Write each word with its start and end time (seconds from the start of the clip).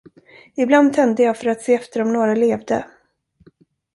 Ibland 0.55 0.93
tände 0.93 1.23
jag 1.23 1.37
för 1.37 1.45
att 1.45 1.61
se 1.61 1.73
efter 1.73 2.01
om 2.01 2.13
några 2.13 2.35
levde. 2.35 2.85